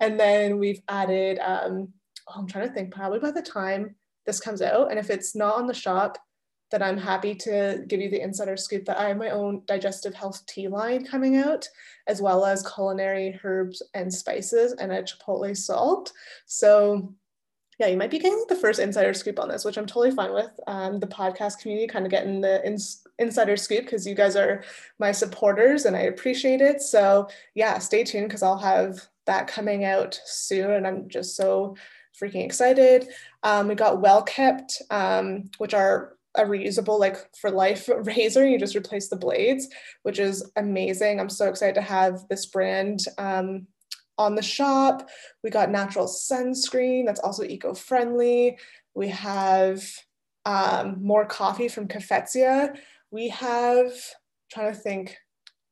And 0.02 0.20
then 0.20 0.60
we've 0.60 0.82
added, 0.90 1.40
um, 1.40 1.94
oh, 2.28 2.34
I'm 2.36 2.48
trying 2.48 2.68
to 2.68 2.74
think, 2.74 2.94
probably 2.94 3.20
by 3.20 3.32
the 3.32 3.42
time 3.42 3.96
this 4.26 4.42
comes 4.42 4.62
out, 4.62 4.90
and 4.90 5.00
if 5.00 5.10
it's 5.10 5.36
not 5.36 5.56
on 5.56 5.68
the 5.68 5.74
shop, 5.74 6.18
then 6.72 6.82
I'm 6.82 6.98
happy 6.98 7.36
to 7.36 7.84
give 7.88 8.02
you 8.02 8.10
the 8.10 8.22
insider 8.22 8.58
scoop 8.58 8.86
that 8.86 8.98
I 8.98 9.10
have 9.10 9.18
my 9.18 9.30
own 9.30 9.62
digestive 9.66 10.16
health 10.16 10.44
tea 10.48 10.68
line 10.68 11.06
coming 11.06 11.38
out, 11.38 11.70
as 12.08 12.22
well 12.22 12.44
as 12.44 12.68
culinary 12.68 13.40
herbs 13.44 13.82
and 13.94 14.12
spices 14.12 14.74
and 14.74 14.92
a 14.92 15.04
chipotle 15.04 15.56
salt. 15.56 16.12
So 16.48 17.14
yeah, 17.80 17.88
you 17.88 17.98
might 17.98 18.12
be 18.12 18.20
getting 18.20 18.46
the 18.48 18.56
first 18.56 18.80
insider 18.80 19.14
scoop 19.14 19.40
on 19.40 19.50
this, 19.50 19.66
which 19.66 19.78
I'm 19.78 19.86
totally 19.86 20.12
fine 20.12 20.34
with. 20.34 20.52
Um, 20.68 21.00
the 21.00 21.08
podcast 21.08 21.60
community 21.60 21.88
kind 21.88 22.06
of 22.06 22.12
getting 22.12 22.40
the 22.40 22.66
ins- 22.66 23.06
insider 23.20 23.58
scoop 23.58 23.84
because 23.84 24.08
you 24.08 24.16
guys 24.16 24.36
are 24.36 24.64
my 24.98 25.12
supporters 25.12 25.86
and 25.86 25.96
I 25.96 26.02
appreciate 26.02 26.62
it. 26.62 26.82
So 26.82 27.28
yeah, 27.54 27.78
stay 27.80 28.04
tuned 28.04 28.28
because 28.28 28.44
I'll 28.44 28.58
have 28.58 29.00
that 29.26 29.48
coming 29.48 29.84
out 29.84 30.20
soon, 30.26 30.72
and 30.72 30.88
I'm 30.88 31.10
just 31.10 31.36
so 31.36 31.76
freaking 32.22 32.46
excited. 32.46 33.10
Um, 33.44 33.68
we 33.68 33.76
got 33.76 34.02
Well 34.02 34.24
Kept, 34.24 34.82
um, 34.90 35.50
which 35.58 35.74
are 35.74 36.16
a 36.38 36.44
reusable 36.44 37.00
like 37.00 37.18
for 37.36 37.50
life 37.50 37.90
razor 38.04 38.46
you 38.46 38.60
just 38.60 38.76
replace 38.76 39.08
the 39.08 39.16
blades 39.16 39.70
which 40.04 40.20
is 40.20 40.52
amazing 40.58 41.18
i'm 41.18 41.30
so 41.30 41.48
excited 41.48 41.76
to 41.76 41.82
have 41.82 42.28
this 42.30 42.46
brand 42.46 43.00
um, 43.18 43.66
on 44.18 44.36
the 44.36 44.42
shop. 44.42 45.10
We 45.44 45.50
got 45.50 45.72
natural 45.72 46.08
sunscreen 46.08 47.06
that's 47.06 47.20
also 47.20 47.44
eco-friendly. 47.44 48.58
We 48.94 49.10
have 49.10 49.84
um, 50.46 50.98
more 51.02 51.26
coffee 51.26 51.68
from 51.68 51.88
Cafetia. 51.88 52.78
We 53.12 53.30
have, 53.30 53.92
trying 54.52 54.74
to 54.74 54.80
think 54.80 55.18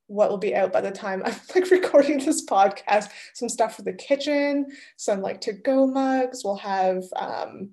what 0.08 0.30
will 0.30 0.38
be 0.38 0.56
out 0.56 0.74
by 0.74 0.82
the 0.82 0.92
time 0.92 1.24
I'm 1.26 1.36
like 1.56 1.72
recording 1.72 2.20
this 2.20 2.46
podcast, 2.46 3.10
some 3.34 3.50
stuff 3.50 3.76
for 3.76 3.84
the 3.84 3.94
kitchen, 3.94 4.68
some 4.98 5.22
like 5.22 5.42
to-go 5.42 5.88
mugs. 5.88 6.44
We'll 6.44 6.58
have 6.58 7.04
um, 7.16 7.72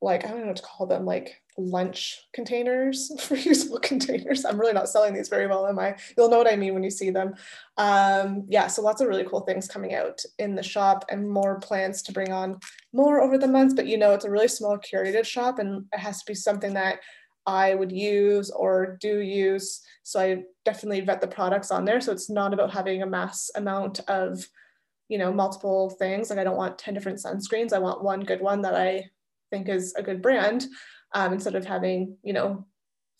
like, 0.00 0.24
I 0.24 0.28
don't 0.28 0.40
know 0.40 0.46
what 0.48 0.56
to 0.56 0.62
call 0.62 0.86
them, 0.86 1.04
like 1.04 1.40
lunch 1.56 2.26
containers, 2.32 3.10
reusable 3.28 3.80
containers. 3.80 4.44
I'm 4.44 4.58
really 4.58 4.72
not 4.72 4.88
selling 4.88 5.14
these 5.14 5.28
very 5.28 5.46
well, 5.46 5.66
am 5.66 5.78
I? 5.78 5.96
You'll 6.16 6.28
know 6.28 6.38
what 6.38 6.52
I 6.52 6.56
mean 6.56 6.74
when 6.74 6.82
you 6.82 6.90
see 6.90 7.10
them. 7.10 7.34
Um, 7.76 8.44
yeah, 8.48 8.66
so 8.66 8.82
lots 8.82 9.00
of 9.00 9.08
really 9.08 9.24
cool 9.24 9.40
things 9.40 9.68
coming 9.68 9.94
out 9.94 10.20
in 10.38 10.54
the 10.54 10.62
shop 10.62 11.04
and 11.10 11.28
more 11.28 11.60
plans 11.60 12.02
to 12.02 12.12
bring 12.12 12.32
on 12.32 12.58
more 12.92 13.20
over 13.20 13.38
the 13.38 13.46
months. 13.46 13.74
But 13.74 13.86
you 13.86 13.98
know, 13.98 14.12
it's 14.12 14.24
a 14.24 14.30
really 14.30 14.48
small 14.48 14.78
curated 14.78 15.24
shop 15.24 15.58
and 15.58 15.86
it 15.92 15.98
has 15.98 16.18
to 16.20 16.26
be 16.26 16.34
something 16.34 16.74
that 16.74 17.00
I 17.46 17.74
would 17.74 17.92
use 17.92 18.50
or 18.50 18.96
do 19.00 19.20
use. 19.20 19.82
So 20.02 20.20
I 20.20 20.42
definitely 20.64 21.02
vet 21.02 21.20
the 21.20 21.26
products 21.26 21.70
on 21.70 21.84
there. 21.84 22.00
So 22.00 22.10
it's 22.10 22.30
not 22.30 22.54
about 22.54 22.72
having 22.72 23.02
a 23.02 23.06
mass 23.06 23.50
amount 23.54 24.00
of, 24.08 24.46
you 25.08 25.18
know, 25.18 25.32
multiple 25.32 25.90
things. 25.90 26.30
Like 26.30 26.38
I 26.38 26.44
don't 26.44 26.56
want 26.56 26.78
10 26.78 26.94
different 26.94 27.18
sunscreens. 27.18 27.72
I 27.72 27.78
want 27.78 28.02
one 28.02 28.20
good 28.20 28.40
one 28.40 28.62
that 28.62 28.74
I 28.74 29.10
think 29.50 29.68
is 29.68 29.94
a 29.94 30.02
good 30.02 30.22
brand 30.22 30.66
um, 31.14 31.32
instead 31.32 31.54
of 31.54 31.64
having, 31.64 32.16
you 32.22 32.32
know, 32.32 32.66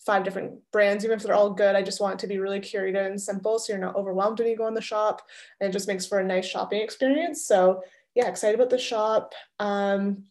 five 0.05 0.23
different 0.23 0.59
brands, 0.71 1.03
even 1.03 1.17
if 1.17 1.23
they're 1.23 1.33
all 1.33 1.49
good. 1.49 1.75
I 1.75 1.81
just 1.81 1.99
want 1.99 2.13
it 2.15 2.19
to 2.19 2.27
be 2.27 2.37
really 2.37 2.59
curated 2.59 3.07
and 3.07 3.19
simple 3.19 3.57
so 3.57 3.73
you're 3.73 3.81
not 3.81 3.95
overwhelmed 3.95 4.37
when 4.37 4.47
you 4.47 4.55
go 4.55 4.67
in 4.67 4.75
the 4.75 4.81
shop. 4.81 5.23
And 5.59 5.69
it 5.69 5.73
just 5.73 5.87
makes 5.87 6.05
for 6.05 6.19
a 6.19 6.23
nice 6.23 6.45
shopping 6.45 6.81
experience. 6.81 7.47
So 7.47 7.81
yeah, 8.13 8.27
excited 8.27 8.55
about 8.55 8.69
the 8.69 8.77
shop. 8.77 9.33
Um, 9.59 10.25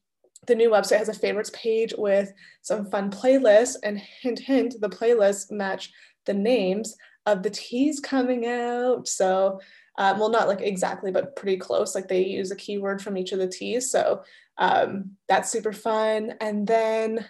the 0.47 0.55
new 0.55 0.71
website 0.71 0.99
has 0.99 1.09
a 1.09 1.15
favorites 1.15 1.51
page 1.53 1.93
with 1.99 2.33
some 2.63 2.87
fun 2.87 3.11
playlists 3.11 3.77
and 3.83 3.99
hint, 3.99 4.39
hint, 4.39 4.77
the 4.81 4.89
playlists 4.89 5.51
match 5.51 5.91
the 6.27 6.35
names 6.35 6.95
of 7.27 7.43
the 7.43 7.51
teas 7.51 7.99
coming 7.99 8.47
out. 8.47 9.09
So 9.09 9.61
Um, 9.97 10.19
well, 10.19 10.29
not 10.29 10.49
like 10.49 10.61
exactly, 10.61 11.13
but 11.13 11.37
pretty 11.37 11.57
close. 11.57 11.95
Like 11.95 12.09
they 12.09 12.25
use 12.25 12.51
a 12.51 12.57
keyword 12.57 13.01
from 13.01 13.17
each 13.17 13.33
of 13.33 13.39
the 13.39 13.47
teas. 13.49 13.91
So 13.91 14.23
um, 14.59 15.17
that's 15.29 15.51
super 15.51 15.73
fun. 15.73 16.35
And 16.41 16.67
then 16.67 17.25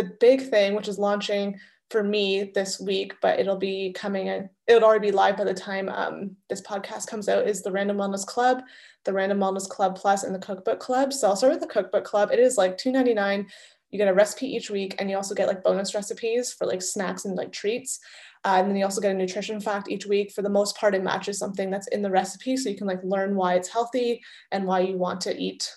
the 0.00 0.16
big 0.18 0.48
thing, 0.48 0.74
which 0.74 0.88
is 0.88 0.98
launching 0.98 1.58
for 1.90 2.02
me 2.02 2.52
this 2.54 2.80
week, 2.80 3.14
but 3.20 3.38
it'll 3.38 3.58
be 3.58 3.92
coming 3.92 4.28
in, 4.28 4.48
it'll 4.66 4.88
already 4.88 5.08
be 5.08 5.12
live 5.12 5.36
by 5.36 5.44
the 5.44 5.52
time 5.52 5.90
um, 5.90 6.36
this 6.48 6.62
podcast 6.62 7.06
comes 7.08 7.28
out, 7.28 7.46
is 7.46 7.62
the 7.62 7.72
Random 7.72 7.98
Wellness 7.98 8.24
Club, 8.24 8.62
the 9.04 9.12
Random 9.12 9.38
Wellness 9.38 9.68
Club 9.68 9.96
Plus, 9.96 10.22
and 10.22 10.34
the 10.34 10.38
Cookbook 10.38 10.78
Club. 10.80 11.12
So 11.12 11.28
I'll 11.28 11.36
start 11.36 11.52
with 11.52 11.60
the 11.60 11.66
Cookbook 11.66 12.04
Club. 12.04 12.30
It 12.32 12.38
is 12.38 12.56
like 12.56 12.78
$2.99. 12.78 13.46
You 13.90 13.98
get 13.98 14.08
a 14.08 14.14
recipe 14.14 14.46
each 14.46 14.70
week, 14.70 14.94
and 14.98 15.10
you 15.10 15.16
also 15.16 15.34
get 15.34 15.48
like 15.48 15.64
bonus 15.64 15.94
recipes 15.94 16.52
for 16.52 16.66
like 16.66 16.80
snacks 16.80 17.26
and 17.26 17.36
like 17.36 17.52
treats. 17.52 17.98
Uh, 18.44 18.56
and 18.58 18.70
then 18.70 18.76
you 18.76 18.84
also 18.84 19.02
get 19.02 19.10
a 19.10 19.18
nutrition 19.18 19.60
fact 19.60 19.90
each 19.90 20.06
week. 20.06 20.32
For 20.32 20.40
the 20.40 20.48
most 20.48 20.78
part, 20.78 20.94
it 20.94 21.02
matches 21.02 21.38
something 21.38 21.70
that's 21.70 21.88
in 21.88 22.00
the 22.00 22.10
recipe. 22.10 22.56
So 22.56 22.70
you 22.70 22.76
can 22.76 22.86
like 22.86 23.02
learn 23.02 23.34
why 23.34 23.54
it's 23.54 23.68
healthy 23.68 24.22
and 24.50 24.64
why 24.64 24.80
you 24.80 24.96
want 24.96 25.20
to 25.22 25.36
eat 25.36 25.70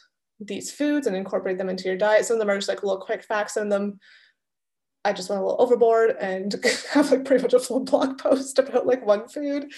these 0.48 0.72
foods 0.72 1.08
and 1.08 1.16
incorporate 1.16 1.58
them 1.58 1.70
into 1.70 1.86
your 1.86 1.98
diet. 1.98 2.26
Some 2.26 2.36
of 2.36 2.40
them 2.40 2.50
are 2.50 2.58
just 2.58 2.70
like 2.70 2.84
little 2.84 3.00
quick 3.02 3.24
facts. 3.24 3.58
Of 3.58 3.70
them 3.70 4.00
I 5.06 5.12
just 5.12 5.30
went 5.30 5.42
a 5.42 5.46
little 5.46 5.62
overboard 5.62 6.16
and 6.20 6.56
have 6.94 7.12
like 7.12 7.26
pretty 7.26 7.44
much 7.44 7.54
a 7.54 7.60
full 7.60 7.82
blog 7.82 8.18
post 8.18 8.60
about 8.60 8.88
like 8.88 9.06
one 9.06 9.28
food. 9.28 9.72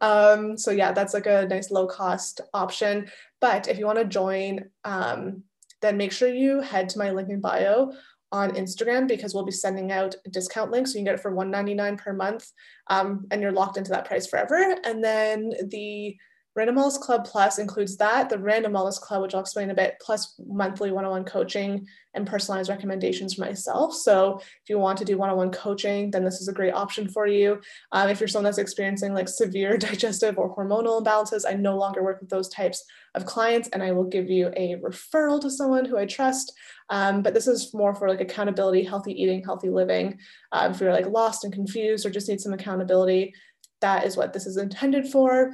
Um, 0.00 0.56
so 0.56 0.70
yeah, 0.70 0.92
that's 0.92 1.14
like 1.14 1.26
a 1.26 1.46
nice 1.48 1.70
low 1.70 1.86
cost 1.86 2.40
option. 2.54 3.10
But 3.40 3.68
if 3.68 3.78
you 3.78 3.86
want 3.86 3.98
to 3.98 4.04
join, 4.04 4.70
um, 4.84 5.42
then 5.82 5.96
make 5.96 6.12
sure 6.12 6.28
you 6.28 6.60
head 6.60 6.88
to 6.90 6.98
my 6.98 7.10
link 7.10 7.28
in 7.28 7.40
bio 7.40 7.92
on 8.32 8.52
Instagram 8.52 9.08
because 9.08 9.34
we'll 9.34 9.44
be 9.44 9.52
sending 9.52 9.92
out 9.92 10.14
a 10.26 10.30
discount 10.30 10.70
link. 10.70 10.86
So 10.86 10.92
you 10.92 10.98
can 10.98 11.04
get 11.04 11.14
it 11.14 11.20
for 11.20 11.32
$1.99 11.32 11.98
per 11.98 12.12
month 12.12 12.50
um, 12.86 13.26
and 13.30 13.42
you're 13.42 13.52
locked 13.52 13.76
into 13.76 13.90
that 13.90 14.04
price 14.04 14.26
forever. 14.26 14.76
And 14.84 15.02
then 15.02 15.52
the 15.68 16.16
Random 16.56 16.76
Wellness 16.76 16.98
Club 16.98 17.24
Plus 17.24 17.58
includes 17.58 17.96
that, 17.98 18.28
the 18.28 18.38
Random 18.38 18.72
Wellness 18.72 19.00
Club, 19.00 19.22
which 19.22 19.34
I'll 19.34 19.40
explain 19.40 19.70
a 19.70 19.74
bit, 19.74 19.94
plus 20.00 20.34
monthly 20.44 20.90
one 20.90 21.04
on 21.04 21.12
one 21.12 21.24
coaching 21.24 21.86
and 22.14 22.26
personalized 22.26 22.68
recommendations 22.68 23.34
for 23.34 23.42
myself. 23.42 23.94
So 23.94 24.38
if 24.40 24.68
you 24.68 24.78
want 24.78 24.98
to 24.98 25.04
do 25.04 25.16
one 25.16 25.30
on 25.30 25.36
one 25.36 25.52
coaching, 25.52 26.10
then 26.10 26.24
this 26.24 26.40
is 26.40 26.48
a 26.48 26.52
great 26.52 26.74
option 26.74 27.08
for 27.08 27.28
you. 27.28 27.60
Um, 27.92 28.08
if 28.08 28.18
you're 28.18 28.26
someone 28.26 28.46
that's 28.46 28.58
experiencing 28.58 29.14
like 29.14 29.28
severe 29.28 29.76
digestive 29.78 30.38
or 30.38 30.54
hormonal 30.56 31.00
imbalances, 31.00 31.44
I 31.48 31.54
no 31.54 31.76
longer 31.76 32.02
work 32.02 32.20
with 32.20 32.30
those 32.30 32.48
types 32.48 32.84
of 33.14 33.26
clients 33.26 33.68
and 33.68 33.80
I 33.80 33.92
will 33.92 34.04
give 34.04 34.28
you 34.28 34.48
a 34.56 34.74
referral 34.82 35.40
to 35.42 35.50
someone 35.50 35.84
who 35.84 35.98
I 35.98 36.06
trust. 36.06 36.52
Um, 36.88 37.22
but 37.22 37.32
this 37.32 37.46
is 37.46 37.72
more 37.72 37.94
for 37.94 38.08
like 38.08 38.20
accountability, 38.20 38.82
healthy 38.82 39.12
eating, 39.12 39.44
healthy 39.44 39.70
living. 39.70 40.18
Uh, 40.50 40.70
if 40.72 40.80
you're 40.80 40.92
like 40.92 41.06
lost 41.06 41.44
and 41.44 41.52
confused 41.52 42.04
or 42.04 42.10
just 42.10 42.28
need 42.28 42.40
some 42.40 42.52
accountability, 42.52 43.34
that 43.80 44.04
is 44.04 44.16
what 44.16 44.32
this 44.32 44.46
is 44.46 44.56
intended 44.56 45.06
for. 45.06 45.52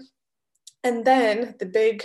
And 0.87 1.05
then 1.05 1.57
the 1.59 1.67
big 1.67 2.05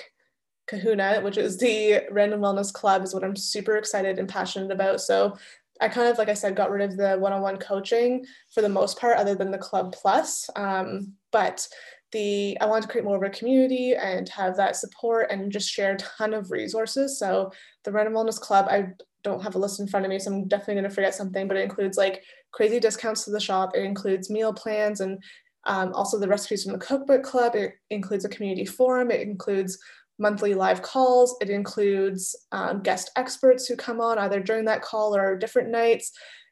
kahuna, 0.65 1.21
which 1.21 1.38
is 1.38 1.59
the 1.59 2.00
Random 2.09 2.39
Wellness 2.39 2.73
Club, 2.73 3.03
is 3.03 3.13
what 3.13 3.23
I'm 3.23 3.35
super 3.35 3.77
excited 3.77 4.17
and 4.17 4.27
passionate 4.27 4.71
about. 4.71 5.01
So 5.01 5.38
I 5.79 5.88
kind 5.88 6.07
of, 6.07 6.17
like 6.17 6.29
I 6.29 6.33
said, 6.33 6.55
got 6.55 6.71
rid 6.71 6.89
of 6.89 6.97
the 6.97 7.15
one 7.19 7.31
on 7.31 7.43
one 7.43 7.57
coaching 7.57 8.25
for 8.51 8.63
the 8.63 8.69
most 8.69 9.00
part, 9.00 9.17
other 9.17 9.35
than 9.35 9.51
the 9.51 9.59
Club 9.59 9.93
Plus. 9.93 10.50
Um, 10.55 11.13
but 11.31 11.67
the 12.11 12.57
I 12.59 12.65
want 12.65 12.81
to 12.81 12.89
create 12.89 13.05
more 13.05 13.17
of 13.17 13.21
a 13.23 13.29
community 13.29 13.93
and 13.93 14.27
have 14.29 14.57
that 14.57 14.75
support 14.75 15.29
and 15.29 15.51
just 15.51 15.69
share 15.69 15.93
a 15.93 15.97
ton 15.97 16.33
of 16.33 16.50
resources. 16.50 17.19
So 17.19 17.51
the 17.83 17.91
Random 17.91 18.15
Wellness 18.15 18.39
Club, 18.39 18.65
I 18.67 18.88
don't 19.23 19.43
have 19.43 19.53
a 19.53 19.59
list 19.59 19.79
in 19.79 19.88
front 19.88 20.07
of 20.07 20.09
me, 20.09 20.17
so 20.17 20.33
I'm 20.33 20.47
definitely 20.47 20.73
going 20.73 20.85
to 20.85 20.89
forget 20.89 21.13
something, 21.13 21.47
but 21.47 21.55
it 21.55 21.65
includes 21.65 22.00
like 22.00 22.23
crazy 22.51 22.79
discounts 22.79 23.25
to 23.25 23.31
the 23.31 23.39
shop. 23.39 23.73
It 23.75 23.83
includes 23.83 24.31
meal 24.31 24.53
plans 24.53 25.01
and 25.01 25.23
um, 25.65 25.93
also, 25.93 26.17
the 26.17 26.27
recipes 26.27 26.63
from 26.63 26.73
the 26.73 26.79
Cookbook 26.79 27.23
Club, 27.23 27.55
it 27.55 27.73
includes 27.89 28.25
a 28.25 28.29
community 28.29 28.65
forum, 28.65 29.11
it 29.11 29.21
includes 29.21 29.77
monthly 30.17 30.53
live 30.53 30.81
calls, 30.81 31.35
it 31.41 31.49
includes 31.49 32.35
um, 32.51 32.81
guest 32.81 33.11
experts 33.15 33.67
who 33.67 33.75
come 33.75 34.01
on 34.01 34.17
either 34.17 34.39
during 34.39 34.65
that 34.65 34.81
call 34.81 35.15
or 35.15 35.37
different 35.37 35.69
nights. 35.69 36.11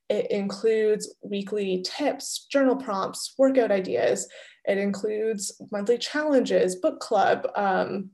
It 0.09 0.31
includes 0.31 1.15
weekly 1.23 1.83
tips, 1.85 2.47
journal 2.51 2.75
prompts, 2.75 3.33
workout 3.37 3.71
ideas. 3.71 4.27
It 4.65 4.77
includes 4.77 5.59
monthly 5.71 5.97
challenges, 5.97 6.75
book 6.75 6.99
club, 6.99 7.47
um, 7.55 8.09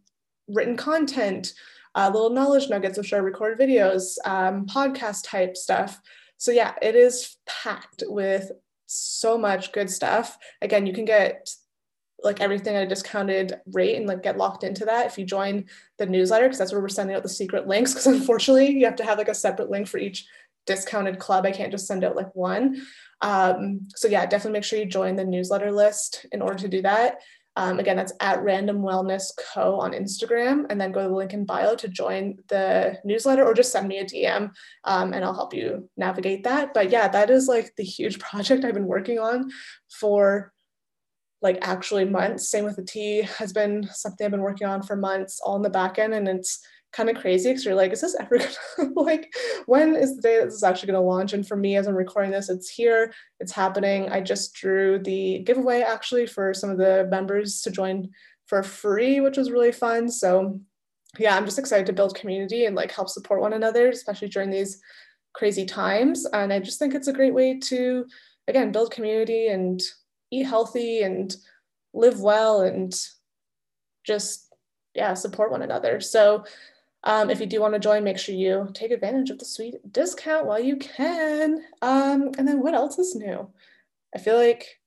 written 0.47 0.75
content, 0.75 1.53
uh, 1.95 2.11
little 2.13 2.29
knowledge 2.29 2.69
nuggets, 2.69 2.97
which 2.97 3.13
are 3.13 3.21
recorded 3.21 3.65
videos, 3.65 4.17
um, 4.25 4.65
podcast 4.65 5.23
type 5.25 5.55
stuff. 5.55 5.99
So, 6.37 6.51
yeah, 6.51 6.73
it 6.81 6.95
is 6.95 7.37
packed 7.45 8.03
with 8.07 8.51
so 8.86 9.38
much 9.38 9.72
good 9.72 9.89
stuff. 9.89 10.38
Again, 10.62 10.86
you 10.86 10.94
can 10.94 11.06
get 11.06 11.50
like 12.24 12.42
everything 12.42 12.75
at 12.75 12.84
a 12.84 12.88
discounted 12.88 13.60
rate 13.74 13.98
and 13.98 14.08
like 14.08 14.24
get 14.24 14.38
locked 14.38 14.63
into 14.63 14.86
that 14.86 15.06
if 15.06 15.18
you 15.18 15.25
join 15.25 15.65
the 15.98 16.06
newsletter 16.06 16.46
because 16.46 16.58
that's 16.58 16.72
where 16.72 16.82
we're 16.82 16.89
sending 16.89 17.15
out 17.15 17.24
the 17.24 17.30
secret 17.30 17.68
links 17.68 17.94
because 17.94 18.08
unfortunately 18.20 18.70
you 18.70 18.86
have 18.86 18.96
to 18.96 19.04
have 19.04 19.18
like 19.18 19.27
a 19.27 19.36
separate 19.36 19.70
link 19.70 19.88
for 19.88 19.98
each 19.98 20.27
discounted 20.65 21.20
club. 21.20 21.46
I 21.46 21.51
can't 21.51 21.72
just 21.72 21.88
send 21.88 22.04
out 22.04 22.15
like 22.15 22.34
one. 22.36 22.82
Um, 23.22 23.88
so 23.96 24.08
yeah 24.08 24.25
definitely 24.25 24.58
make 24.58 24.63
sure 24.63 24.80
you 24.80 24.86
join 24.86 25.15
the 25.15 25.24
newsletter 25.24 25.72
list 25.72 26.25
in 26.32 26.42
order 26.42 26.58
to 26.60 26.68
do 26.68 26.82
that 26.82 27.22
um, 27.57 27.79
again, 27.79 27.95
that's 27.95 28.12
at 28.19 28.43
Random 28.43 28.81
Wellness 28.81 29.31
Co 29.53 29.79
on 29.79 29.93
Instagram, 29.93 30.65
and 30.69 30.79
then 30.79 30.91
go 30.91 31.03
to 31.03 31.07
the 31.07 31.15
link 31.15 31.33
in 31.33 31.45
bio 31.45 31.75
to 31.75 31.88
join 31.88 32.38
the 32.50 32.97
newsletter 33.05 33.45
or 33.45 33.53
just 33.53 33.71
send 33.71 33.88
me 33.88 34.00
a 34.00 34.05
DM 34.05 34.51
um, 34.83 35.13
and 35.13 35.24
I'll 35.24 35.33
help 35.33 35.53
you 35.53 35.89
navigate 35.95 36.43
that. 36.43 36.74
But 36.74 36.89
yeah, 36.89 37.07
that 37.07 37.29
is 37.29 37.47
like 37.47 37.74
the 37.75 37.83
huge 37.83 38.19
project 38.19 38.65
I've 38.65 38.74
been 38.74 38.88
working 38.88 39.19
on 39.19 39.51
for 39.89 40.51
like 41.41 41.59
actually 41.62 42.05
months. 42.05 42.50
Same 42.50 42.65
with 42.65 42.75
the 42.75 42.83
tea 42.83 43.21
has 43.21 43.53
been 43.53 43.88
something 43.93 44.25
I've 44.25 44.31
been 44.31 44.41
working 44.41 44.67
on 44.67 44.81
for 44.81 44.95
months, 44.95 45.39
all 45.43 45.55
in 45.55 45.62
the 45.62 45.69
back 45.69 45.97
end, 45.97 46.13
and 46.13 46.27
it's 46.27 46.59
kind 46.95 47.09
of 47.09 47.17
crazy 47.17 47.49
because 47.49 47.65
you're 47.65 47.75
like, 47.75 47.91
is 47.91 48.01
this 48.01 48.15
ever 48.19 48.37
gonna 48.77 48.91
like 48.95 49.33
when 49.65 49.95
is 49.95 50.15
the 50.15 50.21
day 50.21 50.37
that 50.37 50.45
this 50.45 50.55
is 50.55 50.63
actually 50.63 50.87
gonna 50.87 51.01
launch? 51.01 51.33
And 51.33 51.47
for 51.47 51.57
me, 51.57 51.75
as 51.75 51.87
I'm 51.87 51.95
recording 51.95 52.31
this, 52.31 52.49
it's 52.49 52.69
here, 52.69 53.13
it's 53.39 53.51
happening. 53.51 54.09
I 54.09 54.21
just 54.21 54.53
drew 54.53 54.99
the 54.99 55.39
giveaway 55.39 55.81
actually 55.81 56.25
for 56.25 56.53
some 56.53 56.69
of 56.69 56.77
the 56.77 57.07
members 57.11 57.61
to 57.61 57.71
join 57.71 58.09
for 58.47 58.63
free, 58.63 59.19
which 59.19 59.37
was 59.37 59.51
really 59.51 59.71
fun. 59.71 60.09
So 60.09 60.59
yeah, 61.19 61.35
I'm 61.35 61.45
just 61.45 61.59
excited 61.59 61.85
to 61.87 61.93
build 61.93 62.15
community 62.15 62.65
and 62.65 62.75
like 62.75 62.91
help 62.91 63.09
support 63.09 63.41
one 63.41 63.53
another, 63.53 63.89
especially 63.89 64.29
during 64.29 64.49
these 64.49 64.79
crazy 65.33 65.65
times. 65.65 66.25
And 66.25 66.53
I 66.53 66.59
just 66.59 66.79
think 66.79 66.93
it's 66.93 67.07
a 67.07 67.13
great 67.13 67.33
way 67.33 67.59
to 67.65 68.05
again 68.47 68.71
build 68.71 68.91
community 68.91 69.47
and 69.47 69.81
eat 70.31 70.43
healthy 70.43 71.01
and 71.01 71.35
live 71.93 72.19
well 72.19 72.61
and 72.61 72.93
just 74.05 74.53
yeah 74.93 75.13
support 75.13 75.51
one 75.51 75.61
another 75.61 75.99
so 75.99 76.43
um, 77.05 77.29
if 77.29 77.39
you 77.39 77.45
do 77.45 77.62
want 77.62 77.74
to 77.74 77.79
join, 77.79 78.03
make 78.03 78.17
sure 78.17 78.33
you 78.33 78.69
take 78.74 78.91
advantage 78.91 79.29
of 79.29 79.38
the 79.38 79.45
sweet 79.45 79.75
discount 79.91 80.47
while 80.47 80.59
you 80.59 80.77
can. 80.77 81.63
Um, 81.81 82.31
and 82.38 82.47
then 82.47 82.62
what 82.62 82.74
else 82.74 82.97
is 82.97 83.15
new? 83.15 83.47
I 84.13 84.17
feel 84.17 84.38
like 84.38 84.79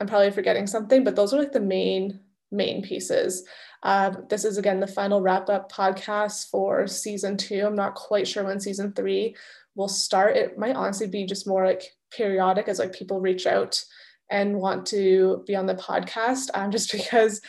I'm 0.00 0.06
probably 0.06 0.30
forgetting 0.30 0.66
something, 0.66 1.04
but 1.04 1.16
those 1.16 1.34
are 1.34 1.38
like 1.38 1.52
the 1.52 1.60
main 1.60 2.20
main 2.50 2.82
pieces. 2.82 3.44
Um, 3.82 4.26
this 4.28 4.44
is 4.44 4.58
again 4.58 4.80
the 4.80 4.86
final 4.86 5.20
wrap 5.20 5.48
up 5.48 5.70
podcast 5.70 6.50
for 6.50 6.86
season 6.86 7.36
two. 7.36 7.64
I'm 7.64 7.76
not 7.76 7.94
quite 7.94 8.26
sure 8.26 8.44
when 8.44 8.58
season 8.58 8.92
three 8.92 9.36
will 9.74 9.88
start. 9.88 10.36
It 10.36 10.58
might 10.58 10.76
honestly 10.76 11.06
be 11.06 11.26
just 11.26 11.46
more 11.46 11.64
like 11.64 11.82
periodic 12.10 12.68
as 12.68 12.78
like 12.78 12.92
people 12.92 13.20
reach 13.20 13.46
out 13.46 13.84
and 14.30 14.56
want 14.56 14.86
to 14.86 15.44
be 15.46 15.54
on 15.54 15.66
the 15.66 15.74
podcast 15.74 16.48
um, 16.54 16.70
just 16.72 16.90
because 16.90 17.42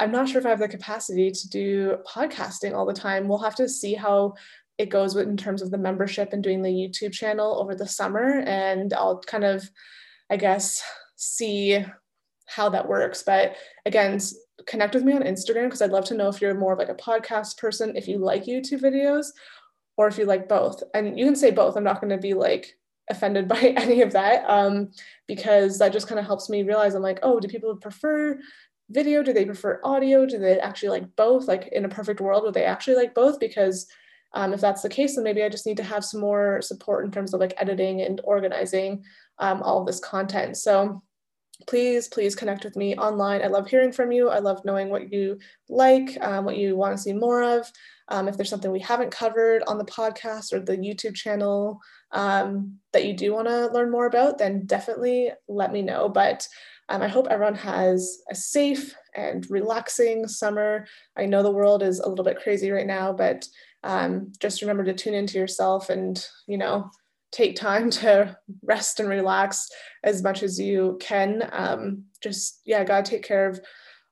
I'm 0.00 0.10
not 0.10 0.28
sure 0.28 0.40
if 0.40 0.46
I 0.46 0.50
have 0.50 0.58
the 0.58 0.66
capacity 0.66 1.30
to 1.30 1.48
do 1.50 1.98
podcasting 2.08 2.74
all 2.74 2.86
the 2.86 2.94
time. 2.94 3.28
We'll 3.28 3.38
have 3.38 3.54
to 3.56 3.68
see 3.68 3.92
how 3.92 4.34
it 4.78 4.88
goes 4.88 5.14
in 5.14 5.36
terms 5.36 5.60
of 5.60 5.70
the 5.70 5.76
membership 5.76 6.32
and 6.32 6.42
doing 6.42 6.62
the 6.62 6.70
YouTube 6.70 7.12
channel 7.12 7.60
over 7.60 7.74
the 7.74 7.86
summer. 7.86 8.42
And 8.46 8.94
I'll 8.94 9.20
kind 9.20 9.44
of, 9.44 9.70
I 10.30 10.38
guess, 10.38 10.82
see 11.16 11.84
how 12.46 12.70
that 12.70 12.88
works. 12.88 13.22
But 13.22 13.56
again, 13.84 14.18
connect 14.66 14.94
with 14.94 15.04
me 15.04 15.12
on 15.12 15.22
Instagram 15.22 15.64
because 15.64 15.82
I'd 15.82 15.90
love 15.90 16.06
to 16.06 16.14
know 16.14 16.28
if 16.28 16.40
you're 16.40 16.54
more 16.54 16.72
of 16.72 16.78
like 16.78 16.88
a 16.88 16.94
podcast 16.94 17.58
person, 17.58 17.94
if 17.94 18.08
you 18.08 18.16
like 18.16 18.46
YouTube 18.46 18.80
videos, 18.80 19.26
or 19.98 20.08
if 20.08 20.16
you 20.16 20.24
like 20.24 20.48
both. 20.48 20.82
And 20.94 21.18
you 21.18 21.26
can 21.26 21.36
say 21.36 21.50
both. 21.50 21.76
I'm 21.76 21.84
not 21.84 22.00
going 22.00 22.10
to 22.10 22.18
be 22.18 22.32
like 22.32 22.74
offended 23.10 23.48
by 23.48 23.74
any 23.76 24.00
of 24.00 24.12
that 24.12 24.48
um, 24.48 24.92
because 25.28 25.78
that 25.78 25.92
just 25.92 26.08
kind 26.08 26.18
of 26.18 26.24
helps 26.24 26.48
me 26.48 26.62
realize 26.62 26.94
I'm 26.94 27.02
like, 27.02 27.18
oh, 27.22 27.38
do 27.38 27.48
people 27.48 27.76
prefer 27.76 28.38
video? 28.90 29.22
Do 29.22 29.32
they 29.32 29.44
prefer 29.44 29.80
audio? 29.84 30.26
Do 30.26 30.38
they 30.38 30.58
actually 30.58 30.90
like 30.90 31.16
both? 31.16 31.48
Like 31.48 31.68
in 31.72 31.84
a 31.84 31.88
perfect 31.88 32.20
world, 32.20 32.44
would 32.44 32.54
they 32.54 32.64
actually 32.64 32.96
like 32.96 33.14
both? 33.14 33.40
Because 33.40 33.86
um, 34.32 34.52
if 34.52 34.60
that's 34.60 34.82
the 34.82 34.88
case, 34.88 35.14
then 35.14 35.24
maybe 35.24 35.42
I 35.42 35.48
just 35.48 35.66
need 35.66 35.76
to 35.78 35.82
have 35.82 36.04
some 36.04 36.20
more 36.20 36.60
support 36.62 37.04
in 37.04 37.10
terms 37.10 37.34
of 37.34 37.40
like 37.40 37.54
editing 37.56 38.02
and 38.02 38.20
organizing 38.24 39.04
um, 39.38 39.62
all 39.62 39.80
of 39.80 39.86
this 39.86 40.00
content. 40.00 40.56
So 40.56 41.02
please, 41.66 42.08
please 42.08 42.34
connect 42.34 42.64
with 42.64 42.76
me 42.76 42.96
online. 42.96 43.42
I 43.42 43.48
love 43.48 43.68
hearing 43.68 43.92
from 43.92 44.12
you. 44.12 44.28
I 44.28 44.38
love 44.38 44.64
knowing 44.64 44.88
what 44.88 45.12
you 45.12 45.38
like, 45.68 46.16
um, 46.20 46.44
what 46.44 46.56
you 46.56 46.76
want 46.76 46.96
to 46.96 47.02
see 47.02 47.12
more 47.12 47.42
of. 47.42 47.70
Um, 48.08 48.28
if 48.28 48.36
there's 48.36 48.50
something 48.50 48.72
we 48.72 48.80
haven't 48.80 49.12
covered 49.12 49.62
on 49.66 49.78
the 49.78 49.84
podcast 49.84 50.52
or 50.52 50.60
the 50.60 50.76
YouTube 50.76 51.14
channel 51.14 51.80
um, 52.12 52.78
that 52.92 53.04
you 53.04 53.14
do 53.14 53.32
want 53.32 53.46
to 53.48 53.68
learn 53.68 53.90
more 53.90 54.06
about, 54.06 54.38
then 54.38 54.66
definitely 54.66 55.30
let 55.48 55.72
me 55.72 55.82
know. 55.82 56.08
But 56.08 56.46
um, 56.88 57.02
I 57.02 57.08
hope 57.08 57.28
everyone 57.30 57.54
has 57.54 58.22
a 58.30 58.34
safe 58.34 58.94
and 59.14 59.48
relaxing 59.48 60.26
summer. 60.26 60.86
I 61.16 61.26
know 61.26 61.42
the 61.42 61.50
world 61.52 61.84
is 61.84 62.00
a 62.00 62.08
little 62.08 62.24
bit 62.24 62.40
crazy 62.42 62.70
right 62.72 62.86
now, 62.86 63.12
but 63.12 63.46
um, 63.84 64.32
just 64.40 64.60
remember 64.60 64.84
to 64.84 64.92
tune 64.92 65.14
into 65.14 65.38
yourself 65.38 65.88
and, 65.88 66.22
you 66.48 66.58
know, 66.58 66.90
take 67.32 67.56
time 67.56 67.90
to 67.90 68.36
rest 68.62 69.00
and 69.00 69.08
relax 69.08 69.70
as 70.02 70.22
much 70.22 70.42
as 70.42 70.58
you 70.58 70.98
can. 71.00 71.48
Um, 71.52 72.04
just, 72.22 72.60
yeah, 72.64 72.84
got 72.84 73.04
to 73.04 73.10
take 73.10 73.22
care 73.22 73.48
of 73.48 73.60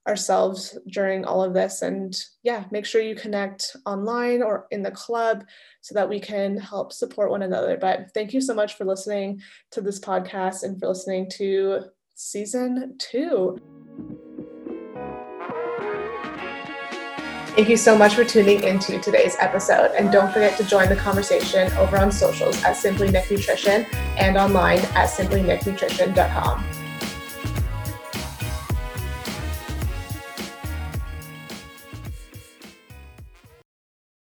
ourselves 0.06 0.78
during 0.88 1.24
all 1.24 1.44
of 1.44 1.52
this. 1.52 1.82
And 1.82 2.18
yeah, 2.42 2.64
make 2.70 2.86
sure 2.86 3.02
you 3.02 3.14
connect 3.14 3.76
online 3.84 4.42
or 4.42 4.66
in 4.70 4.82
the 4.82 4.90
club 4.90 5.44
so 5.82 5.94
that 5.94 6.08
we 6.08 6.18
can 6.18 6.56
help 6.56 6.92
support 6.92 7.30
one 7.30 7.42
another. 7.42 7.76
But 7.76 8.12
thank 8.14 8.32
you 8.32 8.40
so 8.40 8.54
much 8.54 8.74
for 8.74 8.84
listening 8.84 9.42
to 9.72 9.80
this 9.80 10.00
podcast 10.00 10.62
and 10.62 10.78
for 10.80 10.88
listening 10.88 11.28
to 11.32 11.84
season 12.14 12.96
two. 12.98 13.58
Thank 17.58 17.70
you 17.70 17.76
so 17.76 17.98
much 17.98 18.14
for 18.14 18.22
tuning 18.24 18.62
into 18.62 19.00
today's 19.00 19.34
episode. 19.40 19.90
And 19.98 20.12
don't 20.12 20.32
forget 20.32 20.56
to 20.58 20.64
join 20.64 20.88
the 20.88 20.94
conversation 20.94 21.72
over 21.72 21.98
on 21.98 22.12
socials 22.12 22.62
at 22.62 22.76
Simply 22.76 23.10
Nic 23.10 23.28
Nutrition 23.32 23.84
and 24.16 24.36
online 24.36 24.78
at 24.94 25.08
simplynicnutrition.com. 25.08 26.77